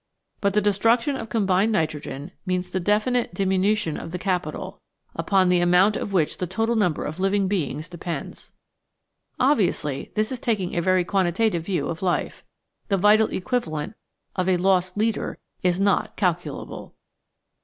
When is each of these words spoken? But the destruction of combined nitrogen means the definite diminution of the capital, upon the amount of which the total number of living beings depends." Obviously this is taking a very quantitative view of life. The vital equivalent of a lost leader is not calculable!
But 0.39 0.55
the 0.55 0.61
destruction 0.61 1.15
of 1.15 1.29
combined 1.29 1.71
nitrogen 1.71 2.31
means 2.43 2.71
the 2.71 2.79
definite 2.79 3.35
diminution 3.35 3.97
of 3.97 4.09
the 4.09 4.17
capital, 4.17 4.81
upon 5.15 5.47
the 5.49 5.59
amount 5.59 5.95
of 5.95 6.11
which 6.11 6.39
the 6.39 6.47
total 6.47 6.75
number 6.75 7.05
of 7.05 7.19
living 7.19 7.47
beings 7.47 7.87
depends." 7.87 8.49
Obviously 9.39 10.11
this 10.15 10.31
is 10.31 10.39
taking 10.39 10.75
a 10.75 10.81
very 10.81 11.03
quantitative 11.05 11.63
view 11.67 11.87
of 11.87 12.01
life. 12.01 12.43
The 12.87 12.97
vital 12.97 13.27
equivalent 13.27 13.93
of 14.35 14.49
a 14.49 14.57
lost 14.57 14.97
leader 14.97 15.37
is 15.61 15.79
not 15.79 16.15
calculable! 16.17 16.95